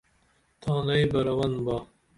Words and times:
تانئی 0.61 1.03
بہ 1.11 1.19
رون 1.25 1.53
با 1.65 1.77